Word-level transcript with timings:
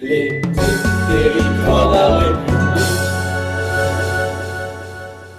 les 0.00 0.40
territoires 1.08 1.88
de 1.88 1.94
la 1.94 2.18
République. 2.18 2.46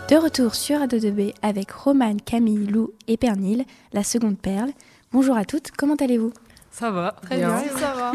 De 0.10 0.16
retour 0.16 0.56
sur 0.56 0.80
A2B 0.80 1.34
avec 1.42 1.72
Romane, 1.72 2.22
Camille, 2.22 2.66
Lou 2.66 2.94
et 3.08 3.18
Pernil, 3.18 3.66
la 3.94 4.04
seconde 4.04 4.38
perle. 4.38 4.72
Bonjour 5.12 5.36
à 5.38 5.46
toutes, 5.46 5.72
comment 5.72 5.96
allez-vous? 5.96 6.32
Ça 6.72 6.92
va, 6.92 7.16
Très 7.22 7.38
bien, 7.38 7.60
ça 7.78 7.94
va. 7.94 8.14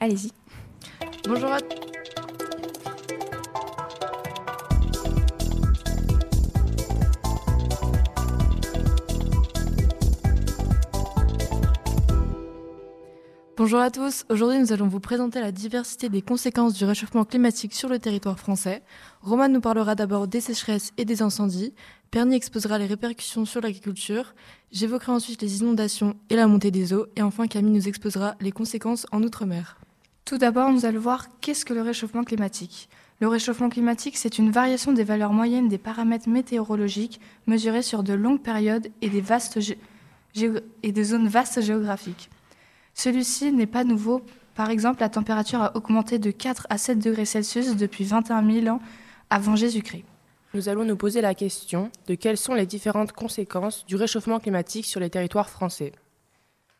Allez-y. 0.00 0.32
Bonjour 1.28 1.52
à 1.52 1.58
Bonjour 13.66 13.80
à 13.80 13.90
tous, 13.90 14.24
aujourd'hui 14.28 14.60
nous 14.60 14.72
allons 14.72 14.86
vous 14.86 15.00
présenter 15.00 15.40
la 15.40 15.50
diversité 15.50 16.08
des 16.08 16.22
conséquences 16.22 16.74
du 16.74 16.84
réchauffement 16.84 17.24
climatique 17.24 17.74
sur 17.74 17.88
le 17.88 17.98
territoire 17.98 18.38
français. 18.38 18.80
Roman 19.22 19.48
nous 19.48 19.60
parlera 19.60 19.96
d'abord 19.96 20.28
des 20.28 20.40
sécheresses 20.40 20.92
et 20.98 21.04
des 21.04 21.20
incendies, 21.20 21.74
Perny 22.12 22.36
exposera 22.36 22.78
les 22.78 22.86
répercussions 22.86 23.44
sur 23.44 23.60
l'agriculture, 23.60 24.36
j'évoquerai 24.70 25.10
ensuite 25.10 25.42
les 25.42 25.62
inondations 25.62 26.14
et 26.30 26.36
la 26.36 26.46
montée 26.46 26.70
des 26.70 26.92
eaux, 26.92 27.06
et 27.16 27.22
enfin 27.22 27.48
Camille 27.48 27.72
nous 27.72 27.88
exposera 27.88 28.36
les 28.40 28.52
conséquences 28.52 29.04
en 29.10 29.20
Outre-mer. 29.24 29.80
Tout 30.24 30.38
d'abord, 30.38 30.70
nous 30.70 30.84
allons 30.86 31.00
voir 31.00 31.26
qu'est-ce 31.40 31.64
que 31.64 31.74
le 31.74 31.82
réchauffement 31.82 32.22
climatique. 32.22 32.88
Le 33.18 33.26
réchauffement 33.26 33.68
climatique, 33.68 34.16
c'est 34.16 34.38
une 34.38 34.52
variation 34.52 34.92
des 34.92 35.02
valeurs 35.02 35.32
moyennes 35.32 35.68
des 35.68 35.76
paramètres 35.78 36.28
météorologiques 36.28 37.20
mesurés 37.48 37.82
sur 37.82 38.04
de 38.04 38.12
longues 38.12 38.42
périodes 38.42 38.92
et 39.02 39.10
des, 39.10 41.04
zones 41.04 41.26
vastes 41.26 41.60
géographiques. 41.60 42.30
Celui-ci 42.96 43.52
n'est 43.52 43.66
pas 43.66 43.84
nouveau. 43.84 44.22
Par 44.54 44.70
exemple, 44.70 45.00
la 45.00 45.10
température 45.10 45.60
a 45.60 45.76
augmenté 45.76 46.18
de 46.18 46.30
4 46.30 46.66
à 46.70 46.78
7 46.78 46.98
degrés 46.98 47.26
Celsius 47.26 47.76
depuis 47.76 48.04
21 48.04 48.50
000 48.50 48.74
ans 48.74 48.80
avant 49.28 49.54
Jésus-Christ. 49.54 50.04
Nous 50.54 50.70
allons 50.70 50.84
nous 50.84 50.96
poser 50.96 51.20
la 51.20 51.34
question 51.34 51.90
de 52.08 52.14
quelles 52.14 52.38
sont 52.38 52.54
les 52.54 52.64
différentes 52.64 53.12
conséquences 53.12 53.84
du 53.84 53.96
réchauffement 53.96 54.40
climatique 54.40 54.86
sur 54.86 54.98
les 54.98 55.10
territoires 55.10 55.50
français. 55.50 55.92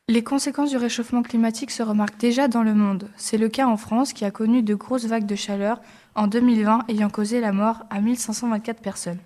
Les 0.09 0.25
conséquences 0.25 0.71
du 0.71 0.79
réchauffement 0.79 1.23
climatique 1.23 1.71
se 1.71 1.83
remarquent 1.83 2.19
déjà 2.19 2.49
dans 2.49 2.63
le 2.63 2.73
monde. 2.73 3.11
C'est 3.17 3.37
le 3.37 3.51
cas 3.51 3.67
en 3.67 3.77
France 3.77 4.15
qui 4.15 4.25
a 4.25 4.31
connu 4.31 4.63
de 4.63 4.75
grosses 4.75 5.05
vagues 5.05 5.27
de 5.27 5.35
chaleur 5.35 5.83
en 6.15 6.29
2020 6.29 6.85
ayant 6.89 7.11
causé 7.11 7.41
la 7.41 7.53
mort 7.53 7.83
à 7.91 8.01
1524 8.01 8.81
personnes. 8.81 9.19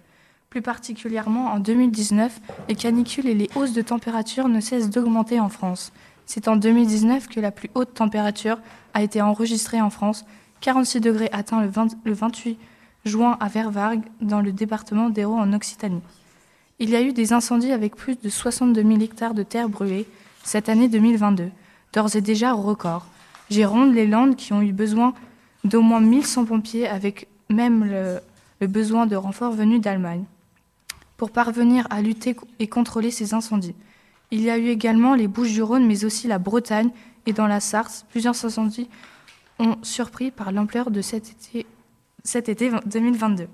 Plus 0.48 0.62
particulièrement 0.62 1.52
en 1.52 1.60
2019, 1.60 2.40
les 2.68 2.74
canicules 2.74 3.28
et 3.28 3.34
les 3.34 3.48
hausses 3.54 3.74
de 3.74 3.82
température 3.82 4.48
ne 4.48 4.58
cessent 4.58 4.90
d'augmenter 4.90 5.38
en 5.38 5.48
France. 5.48 5.92
C'est 6.32 6.46
en 6.46 6.54
2019 6.54 7.26
que 7.26 7.40
la 7.40 7.50
plus 7.50 7.70
haute 7.74 7.92
température 7.92 8.60
a 8.94 9.02
été 9.02 9.20
enregistrée 9.20 9.80
en 9.80 9.90
France, 9.90 10.24
46 10.60 11.00
degrés 11.00 11.28
atteint 11.32 11.60
le, 11.60 11.66
20 11.66 11.96
le 12.04 12.12
28 12.12 12.56
juin 13.04 13.36
à 13.40 13.48
Vervargues, 13.48 14.04
dans 14.20 14.40
le 14.40 14.52
département 14.52 15.10
d'Hérault 15.10 15.40
en 15.40 15.52
Occitanie. 15.52 16.02
Il 16.78 16.88
y 16.90 16.94
a 16.94 17.02
eu 17.02 17.12
des 17.12 17.32
incendies 17.32 17.72
avec 17.72 17.96
plus 17.96 18.14
de 18.14 18.28
62 18.28 18.80
000 18.80 19.00
hectares 19.00 19.34
de 19.34 19.42
terre 19.42 19.68
brûlée 19.68 20.06
cette 20.44 20.68
année 20.68 20.88
2022, 20.88 21.50
d'ores 21.94 22.14
et 22.14 22.20
déjà 22.20 22.54
au 22.54 22.62
record. 22.62 23.06
Gironde, 23.50 23.92
les 23.92 24.06
Landes 24.06 24.36
qui 24.36 24.52
ont 24.52 24.62
eu 24.62 24.72
besoin 24.72 25.14
d'au 25.64 25.82
moins 25.82 26.00
1100 26.00 26.44
pompiers 26.44 26.86
avec 26.86 27.26
même 27.48 27.84
le 28.60 28.66
besoin 28.68 29.06
de 29.06 29.16
renforts 29.16 29.50
venus 29.50 29.80
d'Allemagne 29.80 30.22
pour 31.16 31.32
parvenir 31.32 31.88
à 31.90 32.00
lutter 32.02 32.36
et 32.60 32.68
contrôler 32.68 33.10
ces 33.10 33.34
incendies. 33.34 33.74
Il 34.32 34.42
y 34.42 34.50
a 34.50 34.58
eu 34.58 34.68
également 34.68 35.14
les 35.14 35.26
Bouches-du-Rhône 35.26 35.86
mais 35.86 36.04
aussi 36.04 36.28
la 36.28 36.38
Bretagne 36.38 36.90
et 37.26 37.32
dans 37.32 37.46
la 37.46 37.60
Sarthe, 37.60 38.06
plusieurs 38.10 38.44
incendies 38.44 38.88
ont 39.58 39.76
surpris 39.82 40.30
par 40.30 40.52
l'ampleur 40.52 40.90
de 40.90 41.02
cet 41.02 41.30
été, 41.30 41.66
cet 42.24 42.48
été 42.48 42.70
2022. 42.86 43.48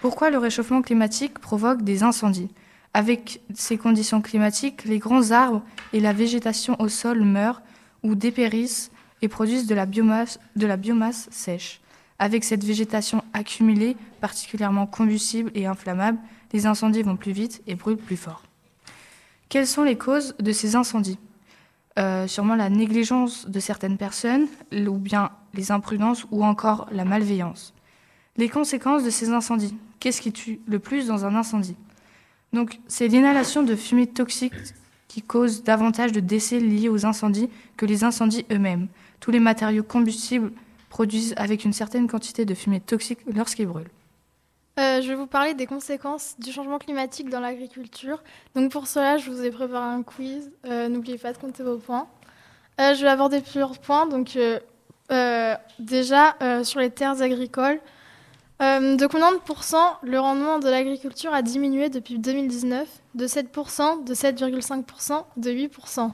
Pourquoi 0.00 0.30
le 0.30 0.38
réchauffement 0.38 0.82
climatique 0.82 1.38
provoque 1.38 1.82
des 1.82 2.02
incendies? 2.02 2.50
Avec 2.92 3.40
ces 3.54 3.76
conditions 3.76 4.20
climatiques, 4.20 4.84
les 4.84 4.98
grands 4.98 5.30
arbres 5.32 5.62
et 5.92 6.00
la 6.00 6.12
végétation 6.12 6.80
au 6.80 6.88
sol 6.88 7.22
meurent 7.22 7.62
ou 8.02 8.14
dépérissent 8.14 8.92
et 9.22 9.28
produisent 9.28 9.66
de 9.66 9.74
la 9.74 9.86
biomasse 10.76 11.28
sèche. 11.30 11.80
Avec 12.18 12.44
cette 12.44 12.62
végétation 12.62 13.24
accumulée, 13.32 13.96
particulièrement 14.20 14.86
combustible 14.86 15.50
et 15.54 15.66
inflammable, 15.66 16.18
les 16.52 16.66
incendies 16.66 17.02
vont 17.02 17.16
plus 17.16 17.32
vite 17.32 17.62
et 17.66 17.74
brûlent 17.74 17.96
plus 17.96 18.16
fort. 18.16 18.42
Quelles 19.54 19.68
sont 19.68 19.84
les 19.84 19.96
causes 19.96 20.34
de 20.40 20.50
ces 20.50 20.74
incendies 20.74 21.20
Euh, 21.96 22.26
Sûrement 22.26 22.56
la 22.56 22.68
négligence 22.68 23.48
de 23.48 23.60
certaines 23.60 23.96
personnes, 23.96 24.48
ou 24.72 24.98
bien 24.98 25.30
les 25.54 25.70
imprudences, 25.70 26.26
ou 26.32 26.44
encore 26.44 26.88
la 26.90 27.04
malveillance. 27.04 27.72
Les 28.36 28.48
conséquences 28.48 29.04
de 29.04 29.10
ces 29.10 29.28
incendies. 29.28 29.76
Qu'est-ce 30.00 30.20
qui 30.20 30.32
tue 30.32 30.58
le 30.66 30.80
plus 30.80 31.06
dans 31.06 31.24
un 31.24 31.36
incendie? 31.36 31.76
C'est 32.88 33.06
l'inhalation 33.06 33.62
de 33.62 33.76
fumée 33.76 34.08
toxique 34.08 34.54
qui 35.06 35.22
cause 35.22 35.62
davantage 35.62 36.10
de 36.10 36.18
décès 36.18 36.58
liés 36.58 36.88
aux 36.88 37.06
incendies 37.06 37.48
que 37.76 37.86
les 37.86 38.02
incendies 38.02 38.46
eux-mêmes. 38.50 38.88
Tous 39.20 39.30
les 39.30 39.38
matériaux 39.38 39.84
combustibles 39.84 40.50
produisent 40.88 41.34
avec 41.36 41.64
une 41.64 41.72
certaine 41.72 42.08
quantité 42.08 42.44
de 42.44 42.54
fumée 42.54 42.80
toxique 42.80 43.20
lorsqu'ils 43.32 43.68
brûlent. 43.68 43.92
Euh, 44.80 45.00
je 45.00 45.08
vais 45.08 45.14
vous 45.14 45.26
parler 45.28 45.54
des 45.54 45.66
conséquences 45.66 46.34
du 46.38 46.50
changement 46.50 46.78
climatique 46.78 47.30
dans 47.30 47.40
l'agriculture. 47.40 48.22
Donc 48.56 48.72
pour 48.72 48.86
cela, 48.88 49.18
je 49.18 49.30
vous 49.30 49.44
ai 49.44 49.50
préparé 49.50 49.86
un 49.86 50.02
quiz. 50.02 50.50
Euh, 50.66 50.88
N'oubliez 50.88 51.18
pas 51.18 51.32
de 51.32 51.38
compter 51.38 51.62
vos 51.62 51.78
points. 51.78 52.08
Euh, 52.80 52.94
je 52.94 53.02
vais 53.02 53.08
aborder 53.08 53.40
plusieurs 53.40 53.78
points. 53.78 54.06
Donc 54.06 54.34
euh, 54.36 54.58
euh, 55.12 55.54
déjà 55.78 56.34
euh, 56.42 56.64
sur 56.64 56.80
les 56.80 56.90
terres 56.90 57.22
agricoles, 57.22 57.80
Euh, 58.62 58.94
de 58.96 59.06
combien 59.08 59.32
de 59.32 59.38
pourcents 59.38 59.98
le 60.02 60.18
rendement 60.20 60.60
de 60.60 60.68
l'agriculture 60.70 61.34
a 61.34 61.42
diminué 61.42 61.88
depuis 61.90 62.20
2019 62.20 62.88
De 63.16 63.26
7%, 63.26 64.04
de 64.04 64.14
7,5%, 64.14 65.24
de 65.36 65.50
8%. 65.50 66.12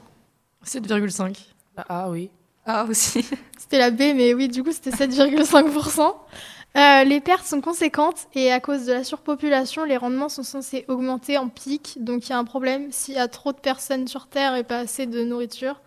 7,5. 0.65 1.37
Ah, 1.77 1.85
ah 1.87 2.09
oui. 2.09 2.31
Ah 2.65 2.85
aussi. 2.89 3.23
C'était 3.59 3.77
la 3.77 3.91
B, 3.91 3.99
mais 4.15 4.33
oui, 4.33 4.47
du 4.47 4.63
coup, 4.63 4.71
c'était 4.71 4.89
7,5%. 4.89 6.15
Euh, 6.77 7.03
les 7.03 7.19
pertes 7.19 7.45
sont 7.45 7.59
conséquentes 7.59 8.27
et 8.33 8.51
à 8.51 8.61
cause 8.61 8.85
de 8.85 8.93
la 8.93 9.03
surpopulation, 9.03 9.83
les 9.83 9.97
rendements 9.97 10.29
sont 10.29 10.43
censés 10.43 10.85
augmenter 10.87 11.37
en 11.37 11.49
pic. 11.49 11.97
Donc 11.99 12.27
il 12.27 12.29
y 12.29 12.33
a 12.33 12.37
un 12.37 12.45
problème 12.45 12.91
s'il 12.91 13.15
y 13.15 13.19
a 13.19 13.27
trop 13.27 13.51
de 13.51 13.57
personnes 13.57 14.07
sur 14.07 14.27
Terre 14.27 14.55
et 14.55 14.63
pas 14.63 14.79
assez 14.79 15.05
de 15.05 15.23
nourriture. 15.23 15.81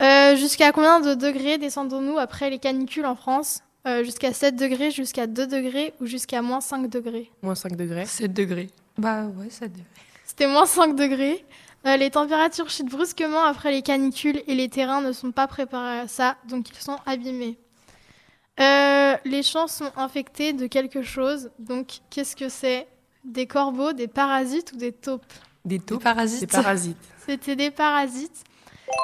Euh, 0.00 0.34
jusqu'à 0.34 0.72
combien 0.72 1.00
de 1.00 1.14
degrés 1.14 1.58
descendons-nous 1.58 2.18
après 2.18 2.48
les 2.48 2.58
canicules 2.58 3.06
en 3.06 3.14
France? 3.14 3.60
Euh, 3.86 4.02
Jusqu'à 4.04 4.32
7 4.32 4.56
degrés, 4.56 4.90
jusqu'à 4.90 5.26
2 5.26 5.46
degrés 5.46 5.92
ou 6.00 6.06
jusqu'à 6.06 6.40
moins 6.40 6.60
5 6.60 6.88
degrés? 6.88 7.30
Moins 7.42 7.54
5 7.56 7.76
degrés. 7.76 8.06
7 8.06 8.32
degrés. 8.32 8.68
Bah 8.96 9.24
ouais, 9.36 9.50
ça 9.50 9.68
devait. 9.68 9.82
C'était 10.24 10.46
moins 10.46 10.66
5 10.66 10.94
degrés. 10.94 11.44
Euh, 11.86 11.96
les 11.96 12.10
températures 12.10 12.70
chutent 12.70 12.90
brusquement 12.90 13.42
après 13.44 13.72
les 13.72 13.82
canicules 13.82 14.42
et 14.46 14.54
les 14.54 14.68
terrains 14.68 15.00
ne 15.00 15.12
sont 15.12 15.32
pas 15.32 15.48
préparés 15.48 16.00
à 16.00 16.08
ça, 16.08 16.36
donc 16.48 16.68
ils 16.70 16.76
sont 16.80 16.96
abîmés. 17.06 17.58
Euh, 18.60 19.16
les 19.24 19.42
champs 19.42 19.66
sont 19.66 19.90
infectés 19.96 20.52
de 20.52 20.66
quelque 20.66 21.02
chose, 21.02 21.50
donc 21.58 22.00
qu'est-ce 22.10 22.36
que 22.36 22.48
c'est? 22.48 22.86
Des 23.24 23.46
corbeaux, 23.46 23.92
des 23.92 24.08
parasites 24.08 24.72
ou 24.72 24.76
des 24.76 24.92
taupes? 24.92 25.24
Des 25.64 25.78
Des 25.78 25.84
taupes. 25.84 26.02
parasites. 26.02 26.40
Des 26.40 26.46
parasites. 26.46 26.96
C'était 27.26 27.56
des 27.56 27.70
parasites. 27.70 28.44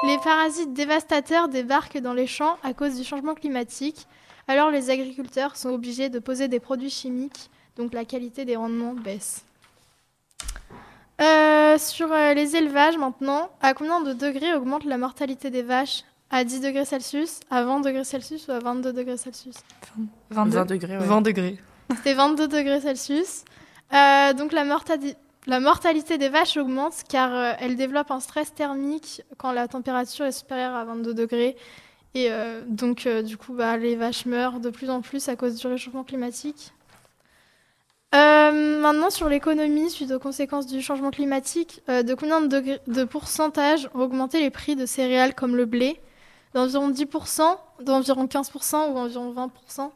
Les 0.05 0.17
parasites 0.17 0.73
dévastateurs 0.73 1.47
débarquent 1.47 1.97
dans 1.99 2.13
les 2.13 2.27
champs 2.27 2.57
à 2.63 2.73
cause 2.73 2.95
du 2.95 3.03
changement 3.03 3.33
climatique. 3.33 4.05
Alors 4.47 4.69
les 4.71 4.89
agriculteurs 4.89 5.55
sont 5.55 5.69
obligés 5.69 6.09
de 6.09 6.19
poser 6.19 6.47
des 6.47 6.59
produits 6.59 6.89
chimiques, 6.89 7.49
donc 7.75 7.93
la 7.93 8.05
qualité 8.05 8.45
des 8.45 8.55
rendements 8.55 8.93
baisse. 8.93 9.43
Euh, 11.21 11.77
sur 11.77 12.11
euh, 12.11 12.33
les 12.33 12.55
élevages 12.55 12.97
maintenant, 12.97 13.49
à 13.61 13.73
combien 13.73 14.01
de 14.01 14.13
degrés 14.13 14.53
augmente 14.53 14.85
la 14.85 14.97
mortalité 14.97 15.49
des 15.49 15.63
vaches? 15.63 16.03
À 16.31 16.43
10 16.43 16.61
degrés 16.61 16.85
Celsius, 16.85 17.39
à 17.49 17.63
20 17.63 17.79
degrés 17.81 18.03
Celsius 18.03 18.47
ou 18.47 18.51
à 18.51 18.59
22 18.59 18.93
degrés 18.93 19.17
Celsius 19.17 19.55
22. 20.29 20.57
20 20.57 20.65
degrés, 20.65 20.97
ouais. 20.97 21.05
20 21.05 21.21
degrés. 21.21 21.57
C'était 21.95 22.13
22 22.13 22.47
degrés 22.47 22.81
Celsius. 22.81 23.43
Euh, 23.93 24.33
donc 24.33 24.51
la, 24.51 24.63
la 25.47 25.59
mortalité 25.59 26.19
des 26.19 26.29
vaches 26.29 26.57
augmente 26.57 26.93
car 27.09 27.33
euh, 27.33 27.53
elles 27.59 27.75
développent 27.75 28.11
un 28.11 28.19
stress 28.19 28.53
thermique 28.53 29.23
quand 29.37 29.51
la 29.51 29.67
température 29.67 30.25
est 30.25 30.31
supérieure 30.31 30.75
à 30.75 30.85
22 30.85 31.15
degrés. 31.15 31.55
Et 32.13 32.27
euh, 32.31 32.61
donc 32.67 33.07
euh, 33.07 33.23
du 33.23 33.35
coup, 33.37 33.53
bah, 33.53 33.77
les 33.77 33.95
vaches 33.95 34.27
meurent 34.27 34.59
de 34.59 34.69
plus 34.69 34.91
en 34.91 35.01
plus 35.01 35.27
à 35.29 35.35
cause 35.35 35.55
du 35.55 35.65
réchauffement 35.65 36.03
climatique. 36.03 36.73
Euh, 38.15 38.79
maintenant 38.81 39.09
sur 39.11 39.29
l'économie, 39.29 39.89
suite 39.91 40.11
aux 40.11 40.19
conséquences 40.19 40.65
du 40.65 40.81
changement 40.81 41.11
climatique, 41.11 41.81
euh, 41.89 42.01
de 42.01 42.13
combien 42.15 42.41
de, 42.41 42.47
degrés- 42.47 42.79
de 42.87 43.03
pourcentage 43.03 43.87
ont 43.93 43.99
augmenté 44.01 44.39
les 44.39 44.49
prix 44.49 44.75
de 44.75 44.85
céréales 44.87 45.35
comme 45.35 45.55
le 45.55 45.65
blé? 45.65 45.99
D'environ 46.53 46.89
10%, 46.89 47.41
d'environ 47.83 48.25
15% 48.25 48.91
ou 48.91 48.97
environ 48.97 49.33
20% 49.33 49.91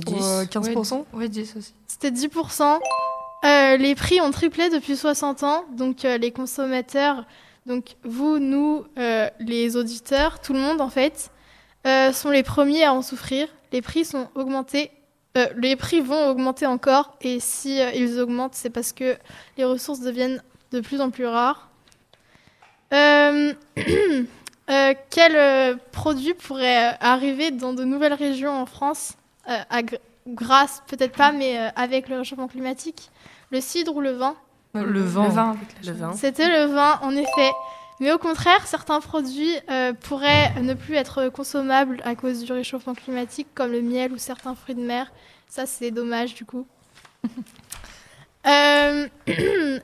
10. 0.00 0.14
Euh, 0.22 0.44
15%. 0.44 1.04
Ouais, 1.14 1.28
10 1.28 1.56
aussi. 1.56 1.74
C'était 1.86 2.10
10%. 2.10 2.78
Euh, 3.44 3.76
les 3.76 3.94
prix 3.94 4.20
ont 4.20 4.30
triplé 4.30 4.68
depuis 4.70 4.96
60 4.96 5.42
ans. 5.42 5.64
Donc 5.72 6.04
euh, 6.04 6.18
les 6.18 6.30
consommateurs, 6.30 7.24
donc 7.66 7.96
vous, 8.04 8.38
nous, 8.38 8.84
euh, 8.98 9.28
les 9.40 9.76
auditeurs, 9.76 10.40
tout 10.40 10.52
le 10.52 10.58
monde 10.58 10.80
en 10.80 10.90
fait, 10.90 11.30
euh, 11.86 12.12
sont 12.12 12.30
les 12.30 12.42
premiers 12.42 12.84
à 12.84 12.92
en 12.92 13.02
souffrir. 13.02 13.48
Les 13.72 13.80
prix 13.82 14.04
sont 14.04 14.28
augmentés. 14.34 14.90
euh, 15.38 15.46
les 15.56 15.76
prix 15.76 16.00
vont 16.00 16.28
augmenter 16.28 16.66
encore 16.66 17.16
et 17.20 17.40
si 17.40 17.80
euh, 17.80 17.90
ils 17.94 18.18
augmentent, 18.20 18.54
c'est 18.54 18.70
parce 18.70 18.92
que 18.92 19.16
les 19.56 19.64
ressources 19.64 20.00
deviennent 20.00 20.42
de 20.72 20.80
plus 20.80 21.00
en 21.00 21.10
plus 21.10 21.26
rares. 21.26 21.68
Euh, 24.70 24.94
quel 25.10 25.34
euh, 25.36 25.74
produit 25.92 26.34
pourrait 26.34 26.92
euh, 26.92 26.96
arriver 27.00 27.50
dans 27.50 27.72
de 27.72 27.82
nouvelles 27.84 28.14
régions 28.14 28.52
en 28.52 28.66
France 28.66 29.14
euh, 29.48 29.58
à 29.68 29.82
gr- 29.82 29.98
grâce, 30.28 30.82
peut-être 30.86 31.16
pas, 31.16 31.32
mais 31.32 31.58
euh, 31.58 31.68
avec 31.74 32.08
le 32.08 32.18
réchauffement 32.18 32.46
climatique 32.46 33.10
Le 33.50 33.60
cidre 33.60 33.96
ou 33.96 34.00
le 34.00 34.12
vin? 34.12 34.36
Le 34.74 35.02
vin. 35.02 35.24
Le 35.24 35.30
vin 35.30 35.56
Le 35.84 35.92
vin. 35.92 36.12
C'était 36.12 36.48
le 36.48 36.72
vin, 36.72 37.00
en 37.02 37.10
effet. 37.16 37.50
Mais 37.98 38.12
au 38.12 38.18
contraire, 38.18 38.66
certains 38.66 39.00
produits 39.00 39.54
euh, 39.70 39.92
pourraient 39.92 40.52
ne 40.62 40.74
plus 40.74 40.94
être 40.94 41.28
consommables 41.28 42.00
à 42.04 42.14
cause 42.14 42.44
du 42.44 42.52
réchauffement 42.52 42.94
climatique, 42.94 43.48
comme 43.54 43.72
le 43.72 43.82
miel 43.82 44.12
ou 44.12 44.18
certains 44.18 44.54
fruits 44.54 44.76
de 44.76 44.82
mer. 44.82 45.10
Ça, 45.48 45.66
c'est 45.66 45.90
dommage, 45.90 46.34
du 46.34 46.44
coup. 46.44 46.64
Euh, 48.46 49.06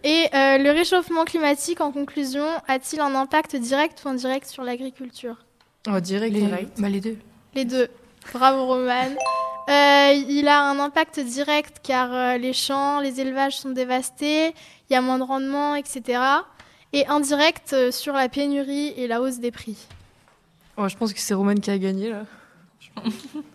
et 0.05 0.29
euh, 0.35 0.59
le 0.59 0.71
réchauffement 0.71 1.25
climatique, 1.25 1.81
en 1.81 1.93
conclusion, 1.93 2.47
a-t-il 2.69 3.01
un 3.01 3.15
impact 3.15 3.57
direct 3.57 4.03
ou 4.05 4.09
indirect 4.09 4.47
sur 4.47 4.63
l'agriculture? 4.65 5.37
On 5.87 6.01
dirait 6.01 6.29
Les, 6.31 6.41
direct. 6.41 6.81
bah, 6.81 6.89
les 6.89 7.01
deux. 7.01 7.19
Les 7.55 7.65
deux. 7.65 7.89
Bravo, 8.33 8.67
Roman. 8.67 9.11
Euh, 9.69 10.13
il 10.29 10.47
a 10.49 10.63
un 10.63 10.79
impact 10.79 11.21
direct 11.21 11.79
car 11.83 12.13
euh, 12.13 12.39
les 12.39 12.53
champs, 12.53 13.01
les 13.01 13.21
élevages 13.21 13.57
sont 13.59 13.71
dévastés, 13.71 14.49
il 14.89 14.93
y 14.93 14.97
a 14.97 15.01
moins 15.01 15.19
de 15.19 15.25
rendement, 15.25 15.75
etc. 15.75 16.21
Et 16.93 17.07
indirect 17.09 17.73
euh, 17.73 17.91
sur 17.91 18.15
la 18.15 18.29
pénurie 18.29 18.95
et 18.97 19.07
la 19.09 19.21
hausse 19.21 19.39
des 19.39 19.51
prix. 19.51 19.77
Ouais, 20.79 20.89
je 20.89 20.97
pense 20.97 21.13
que 21.13 21.19
c'est 21.21 21.35
Roman 21.35 21.55
qui 21.55 21.71
a 21.71 21.79
gagné 21.79 22.11
là. 22.11 22.25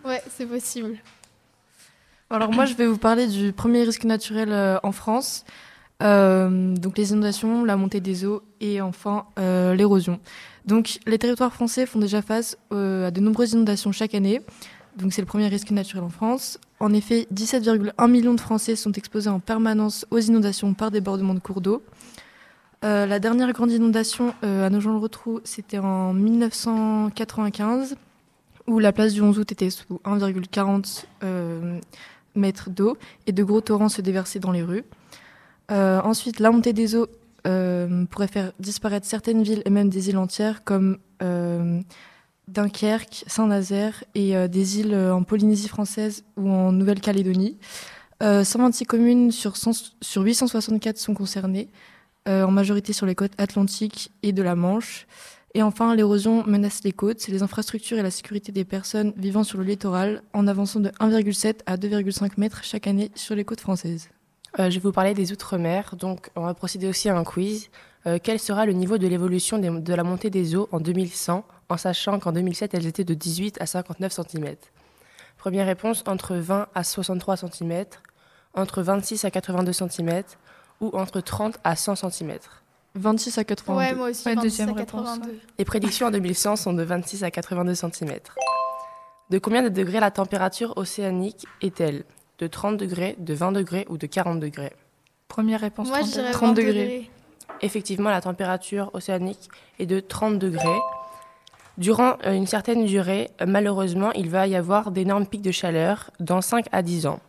Ouais, 0.04 0.22
c'est 0.30 0.46
possible. 0.46 0.98
Alors 2.32 2.50
moi, 2.50 2.64
je 2.64 2.74
vais 2.74 2.86
vous 2.86 2.96
parler 2.96 3.26
du 3.26 3.52
premier 3.52 3.82
risque 3.82 4.04
naturel 4.04 4.52
euh, 4.52 4.78
en 4.82 4.92
France. 4.92 5.44
Euh, 6.02 6.74
donc 6.74 6.96
les 6.96 7.12
inondations, 7.12 7.62
la 7.62 7.76
montée 7.76 8.00
des 8.00 8.24
eaux 8.24 8.42
et 8.62 8.80
enfin 8.80 9.26
euh, 9.38 9.74
l'érosion. 9.74 10.18
Donc 10.64 10.98
les 11.06 11.18
territoires 11.18 11.52
français 11.52 11.84
font 11.84 11.98
déjà 11.98 12.22
face 12.22 12.56
à 12.70 13.10
de 13.10 13.20
nombreuses 13.20 13.52
inondations 13.52 13.92
chaque 13.92 14.14
année. 14.14 14.40
Donc 14.96 15.12
c'est 15.12 15.20
le 15.20 15.26
premier 15.26 15.48
risque 15.48 15.70
naturel 15.72 16.04
en 16.04 16.08
France. 16.08 16.58
En 16.80 16.94
effet, 16.94 17.28
17,1 17.34 18.10
millions 18.10 18.32
de 18.34 18.40
Français 18.40 18.76
sont 18.76 18.92
exposés 18.92 19.28
en 19.28 19.38
permanence 19.38 20.06
aux 20.10 20.18
inondations 20.18 20.72
par 20.72 20.90
débordement 20.90 21.34
de 21.34 21.40
cours 21.40 21.60
d'eau. 21.60 21.82
La 22.82 23.20
dernière 23.20 23.52
grande 23.52 23.70
inondation 23.70 24.34
à 24.42 24.68
Nogent-le-Rotrou, 24.68 25.40
c'était 25.44 25.78
en 25.78 26.12
1995, 26.12 27.94
où 28.66 28.78
la 28.78 28.92
place 28.92 29.12
du 29.12 29.22
11 29.22 29.38
août 29.38 29.52
était 29.52 29.70
sous 29.70 30.00
1,40 30.04 31.04
euh, 31.22 31.78
mètres 32.34 32.70
d'eau 32.70 32.96
et 33.26 33.32
de 33.32 33.42
gros 33.42 33.60
torrents 33.60 33.88
se 33.88 34.00
déversaient 34.00 34.40
dans 34.40 34.52
les 34.52 34.62
rues. 34.62 34.84
Euh, 35.70 36.00
ensuite, 36.02 36.40
la 36.40 36.50
montée 36.50 36.72
des 36.72 36.96
eaux 36.96 37.06
euh, 37.46 38.04
pourrait 38.06 38.28
faire 38.28 38.52
disparaître 38.60 39.06
certaines 39.06 39.42
villes 39.42 39.62
et 39.64 39.70
même 39.70 39.88
des 39.88 40.08
îles 40.08 40.18
entières 40.18 40.62
comme 40.64 40.98
euh, 41.22 41.80
Dunkerque, 42.48 43.24
Saint-Nazaire 43.26 44.04
et 44.14 44.48
des 44.48 44.80
îles 44.80 44.94
en 44.94 45.22
Polynésie 45.22 45.68
française 45.68 46.24
ou 46.36 46.50
en 46.50 46.72
Nouvelle-Calédonie. 46.72 47.58
Euh, 48.22 48.44
126 48.44 48.84
communes 48.84 49.32
sur, 49.32 49.56
100 49.56 49.94
sur 50.00 50.22
864 50.22 50.98
sont 50.98 51.14
concernées, 51.14 51.68
en 52.26 52.52
majorité 52.52 52.92
sur 52.92 53.04
les 53.04 53.16
côtes 53.16 53.32
atlantiques 53.38 54.12
et 54.22 54.32
de 54.32 54.42
la 54.42 54.54
Manche. 54.54 55.08
Et 55.54 55.62
enfin, 55.62 55.94
l'érosion 55.94 56.44
menace 56.46 56.82
les 56.82 56.92
côtes, 56.92 57.28
les 57.28 57.42
infrastructures 57.42 57.98
et 57.98 58.02
la 58.02 58.10
sécurité 58.10 58.52
des 58.52 58.64
personnes 58.64 59.12
vivant 59.16 59.44
sur 59.44 59.58
le 59.58 59.64
littoral, 59.64 60.22
en 60.32 60.46
avançant 60.46 60.80
de 60.80 60.88
1,7 60.88 61.60
à 61.66 61.76
2,5 61.76 62.32
mètres 62.38 62.64
chaque 62.64 62.86
année 62.86 63.10
sur 63.14 63.34
les 63.34 63.44
côtes 63.44 63.60
françaises. 63.60 64.08
Euh, 64.58 64.70
je 64.70 64.76
vais 64.76 64.80
vous 64.80 64.92
parler 64.92 65.12
des 65.12 65.32
Outre-mer, 65.32 65.94
donc 65.96 66.30
on 66.36 66.42
va 66.42 66.54
procéder 66.54 66.86
aussi 66.86 67.10
à 67.10 67.16
un 67.16 67.24
quiz. 67.24 67.68
Euh, 68.06 68.18
quel 68.22 68.38
sera 68.38 68.64
le 68.64 68.72
niveau 68.72 68.96
de 68.96 69.06
l'évolution 69.06 69.58
de 69.58 69.94
la 69.94 70.04
montée 70.04 70.30
des 70.30 70.56
eaux 70.56 70.68
en 70.72 70.80
2100, 70.80 71.44
en 71.68 71.76
sachant 71.76 72.18
qu'en 72.18 72.32
2007, 72.32 72.74
elles 72.74 72.86
étaient 72.86 73.04
de 73.04 73.14
18 73.14 73.60
à 73.60 73.66
59 73.66 74.12
cm 74.12 74.56
Première 75.36 75.66
réponse, 75.66 76.02
entre 76.06 76.36
20 76.36 76.68
à 76.74 76.84
63 76.84 77.36
cm, 77.36 77.84
entre 78.54 78.82
26 78.82 79.24
à 79.24 79.30
82 79.30 79.72
cm 79.72 80.22
ou 80.80 80.88
entre 80.96 81.20
30 81.20 81.58
à 81.62 81.76
100 81.76 81.96
cm. 82.10 82.38
26 82.94 83.38
à 83.38 83.44
82. 83.44 83.78
Ouais, 83.78 83.94
moi 83.94 84.10
aussi, 84.10 84.26
Ouais, 84.26 84.34
26 84.34 84.44
deuxième 84.48 84.68
à 84.70 84.72
réponse, 84.74 85.04
82. 85.04 85.38
Les 85.58 85.64
prédictions 85.64 86.06
en 86.08 86.10
2100 86.10 86.56
sont 86.56 86.72
de 86.72 86.82
26 86.82 87.24
à 87.24 87.30
82 87.30 87.74
cm. 87.74 88.18
De 89.30 89.38
combien 89.38 89.62
de 89.62 89.68
degrés 89.68 90.00
la 90.00 90.10
température 90.10 90.74
océanique 90.76 91.46
est-elle? 91.62 92.04
De 92.38 92.46
30 92.46 92.76
degrés, 92.76 93.16
de 93.18 93.34
20 93.34 93.52
degrés 93.52 93.86
ou 93.88 93.96
de 93.96 94.06
40 94.06 94.40
degrés? 94.40 94.72
Première 95.28 95.60
réponse. 95.60 95.88
Moi, 95.88 96.00
je 96.02 96.10
30 96.10 96.12
dirais 96.12 96.32
30 96.32 96.48
20 96.48 96.54
degrés. 96.54 96.72
degrés. 96.72 97.10
Effectivement, 97.62 98.10
la 98.10 98.20
température 98.20 98.90
océanique 98.92 99.48
est 99.78 99.86
de 99.86 100.00
30 100.00 100.38
degrés. 100.38 100.78
Durant 101.78 102.16
euh, 102.26 102.32
une 102.34 102.46
certaine 102.46 102.84
durée, 102.84 103.30
malheureusement, 103.46 104.12
il 104.12 104.28
va 104.28 104.46
y 104.46 104.56
avoir 104.56 104.90
d'énormes 104.90 105.26
pics 105.26 105.40
de 105.42 105.52
chaleur 105.52 106.10
dans 106.20 106.42
5 106.42 106.66
à 106.72 106.82
10 106.82 107.06
ans. 107.06 107.20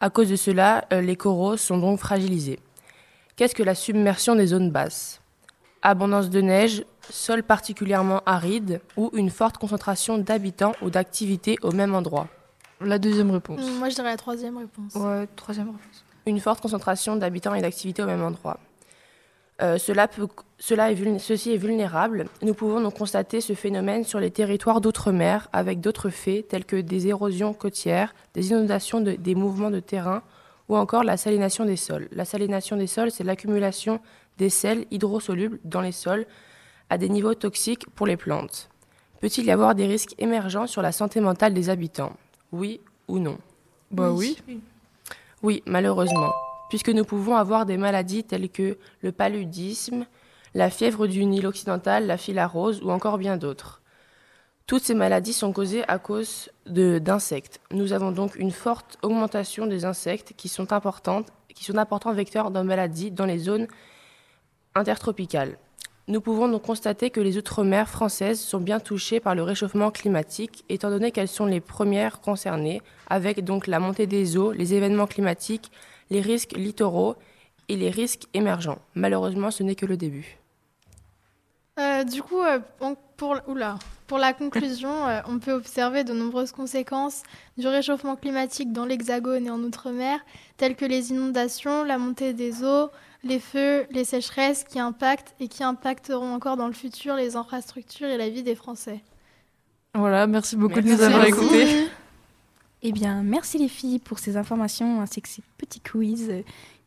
À 0.00 0.10
cause 0.10 0.28
de 0.28 0.36
cela, 0.36 0.84
euh, 0.92 1.00
les 1.00 1.16
coraux 1.16 1.56
sont 1.56 1.78
donc 1.78 1.98
fragilisés. 1.98 2.58
Qu'est-ce 3.38 3.54
que 3.54 3.62
la 3.62 3.76
submersion 3.76 4.34
des 4.34 4.46
zones 4.48 4.72
basses? 4.72 5.20
Abondance 5.82 6.28
de 6.28 6.40
neige, 6.40 6.82
sol 7.08 7.44
particulièrement 7.44 8.20
aride 8.26 8.80
ou 8.96 9.10
une 9.14 9.30
forte 9.30 9.58
concentration 9.58 10.18
d'habitants 10.18 10.72
ou 10.82 10.90
d'activités 10.90 11.56
au 11.62 11.70
même 11.70 11.94
endroit? 11.94 12.26
La 12.80 12.98
deuxième 12.98 13.30
réponse. 13.30 13.60
Mm, 13.60 13.78
Moi, 13.78 13.90
je 13.90 13.94
dirais 13.94 14.10
la 14.10 14.16
troisième 14.16 14.58
réponse. 14.58 14.92
Ouais, 14.96 15.28
troisième 15.36 15.68
réponse. 15.68 16.04
une 16.26 16.40
forte 16.40 16.60
concentration 16.60 17.14
d'habitants 17.14 17.54
et 17.54 17.62
d'activités 17.62 18.02
au 18.02 18.06
même 18.06 18.22
endroit. 18.24 18.58
Euh, 19.62 19.78
cela 19.78 20.08
peut, 20.08 20.26
cela 20.58 20.90
est 20.90 20.94
vulné- 20.94 21.20
ceci 21.20 21.52
est 21.52 21.56
vulnérable. 21.56 22.26
Nous 22.42 22.54
pouvons 22.54 22.80
donc 22.80 22.94
constater 22.98 23.40
ce 23.40 23.54
phénomène 23.54 24.02
sur 24.04 24.18
les 24.18 24.32
territoires 24.32 24.80
d'outre-mer 24.80 25.46
avec 25.52 25.80
d'autres 25.80 26.10
faits 26.10 26.48
tels 26.48 26.64
que 26.64 26.76
des 26.76 27.06
érosions 27.06 27.54
côtières, 27.54 28.14
des 28.34 28.50
inondations, 28.50 29.00
de- 29.00 29.12
des 29.12 29.34
mouvements 29.36 29.70
de 29.70 29.80
terrain 29.80 30.22
ou 30.68 30.76
encore 30.76 31.04
la 31.04 31.16
salination 31.16 31.64
des 31.64 31.76
sols. 31.76 32.08
La 32.12 32.24
salination 32.24 32.76
des 32.76 32.86
sols, 32.86 33.10
c'est 33.10 33.24
l'accumulation 33.24 34.00
des 34.36 34.50
sels 34.50 34.86
hydrosolubles 34.90 35.58
dans 35.64 35.80
les 35.80 35.92
sols 35.92 36.26
à 36.90 36.98
des 36.98 37.08
niveaux 37.08 37.34
toxiques 37.34 37.88
pour 37.90 38.06
les 38.06 38.16
plantes. 38.16 38.68
Peut-il 39.20 39.44
y 39.44 39.50
avoir 39.50 39.74
des 39.74 39.86
risques 39.86 40.14
émergents 40.18 40.66
sur 40.66 40.82
la 40.82 40.92
santé 40.92 41.20
mentale 41.20 41.54
des 41.54 41.70
habitants? 41.70 42.12
Oui 42.52 42.80
ou 43.08 43.18
non? 43.18 43.38
Bah 43.90 44.10
oui. 44.12 44.38
oui, 45.42 45.62
malheureusement, 45.66 46.30
puisque 46.68 46.90
nous 46.90 47.04
pouvons 47.04 47.36
avoir 47.36 47.66
des 47.66 47.78
maladies 47.78 48.24
telles 48.24 48.50
que 48.50 48.78
le 49.00 49.12
paludisme, 49.12 50.06
la 50.54 50.70
fièvre 50.70 51.06
du 51.06 51.24
Nil 51.24 51.46
occidental, 51.46 52.06
la 52.06 52.16
filarose 52.16 52.82
ou 52.82 52.90
encore 52.90 53.18
bien 53.18 53.36
d'autres. 53.36 53.80
Toutes 54.68 54.84
ces 54.84 54.94
maladies 54.94 55.32
sont 55.32 55.54
causées 55.54 55.82
à 55.88 55.98
cause 55.98 56.50
d'insectes. 56.66 57.58
Nous 57.70 57.94
avons 57.94 58.12
donc 58.12 58.36
une 58.36 58.50
forte 58.50 58.98
augmentation 59.02 59.66
des 59.66 59.86
insectes 59.86 60.34
qui 60.36 60.50
sont 60.50 60.74
importantes, 60.74 61.28
d'importants 61.70 62.12
vecteurs 62.12 62.50
de 62.50 62.60
maladies 62.60 63.10
dans 63.10 63.24
les 63.24 63.38
zones 63.38 63.66
intertropicales. 64.74 65.56
Nous 66.06 66.20
pouvons 66.20 66.48
donc 66.48 66.62
constater 66.62 67.08
que 67.08 67.20
les 67.22 67.38
outre-mer 67.38 67.88
françaises 67.88 68.40
sont 68.40 68.60
bien 68.60 68.78
touchées 68.78 69.20
par 69.20 69.34
le 69.34 69.42
réchauffement 69.42 69.90
climatique, 69.90 70.66
étant 70.68 70.90
donné 70.90 71.12
qu'elles 71.12 71.28
sont 71.28 71.46
les 71.46 71.60
premières 71.60 72.20
concernées, 72.20 72.82
avec 73.08 73.42
donc 73.44 73.68
la 73.68 73.80
montée 73.80 74.06
des 74.06 74.36
eaux, 74.36 74.52
les 74.52 74.74
événements 74.74 75.06
climatiques, 75.06 75.72
les 76.10 76.20
risques 76.20 76.52
littoraux 76.52 77.16
et 77.70 77.76
les 77.76 77.88
risques 77.88 78.28
émergents. 78.34 78.80
Malheureusement, 78.94 79.50
ce 79.50 79.62
n'est 79.62 79.74
que 79.76 79.86
le 79.86 79.96
début. 79.96 80.38
Euh, 81.78 82.04
du 82.04 82.22
coup, 82.22 82.40
euh, 82.40 82.58
on- 82.80 82.96
pour, 83.16 83.36
oula, 83.46 83.78
pour 84.06 84.18
la 84.18 84.32
conclusion, 84.32 84.90
euh, 85.08 85.20
on 85.28 85.38
peut 85.38 85.52
observer 85.52 86.04
de 86.04 86.12
nombreuses 86.12 86.52
conséquences 86.52 87.22
du 87.56 87.66
réchauffement 87.68 88.16
climatique 88.16 88.72
dans 88.72 88.84
l'Hexagone 88.84 89.46
et 89.46 89.50
en 89.50 89.60
Outre-mer, 89.60 90.18
telles 90.56 90.76
que 90.76 90.84
les 90.84 91.10
inondations, 91.10 91.84
la 91.84 91.98
montée 91.98 92.32
des 92.32 92.64
eaux, 92.64 92.90
les 93.24 93.38
feux, 93.40 93.86
les 93.90 94.04
sécheresses 94.04 94.64
qui 94.64 94.78
impactent 94.78 95.34
et 95.40 95.48
qui 95.48 95.62
impacteront 95.64 96.32
encore 96.34 96.56
dans 96.56 96.66
le 96.68 96.72
futur 96.72 97.14
les 97.16 97.36
infrastructures 97.36 98.08
et 98.08 98.16
la 98.16 98.28
vie 98.28 98.42
des 98.42 98.54
Français. 98.54 99.00
Voilà, 99.94 100.26
merci 100.26 100.54
beaucoup 100.56 100.80
de 100.80 100.86
nous 100.88 101.00
avoir 101.02 101.24
écoutés. 101.24 101.88
Eh 102.82 102.92
bien, 102.92 103.22
merci 103.24 103.58
les 103.58 103.68
filles 103.68 103.98
pour 103.98 104.20
ces 104.20 104.36
informations 104.36 105.00
ainsi 105.00 105.20
que 105.20 105.28
ces 105.28 105.42
petits 105.58 105.80
quiz. 105.80 106.30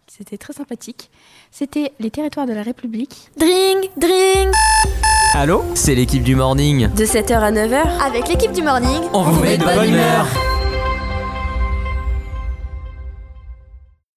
C'était 0.07 0.37
très 0.37 0.53
sympathique. 0.53 1.09
C'était 1.51 1.91
les 1.99 2.11
territoires 2.11 2.45
de 2.45 2.53
la 2.53 2.63
République. 2.63 3.29
Dring, 3.37 3.89
dring 3.97 4.49
Allô 5.33 5.63
C'est 5.75 5.95
l'équipe 5.95 6.23
du 6.23 6.35
morning. 6.35 6.89
De 6.93 7.05
7h 7.05 7.33
à 7.39 7.51
9h, 7.51 7.83
avec 8.05 8.27
l'équipe 8.27 8.51
du 8.51 8.61
morning, 8.61 9.01
On 9.13 9.21
vous 9.23 9.41
met 9.41 9.57
de 9.57 9.63
bonne 9.63 9.89
humeur. 9.89 10.25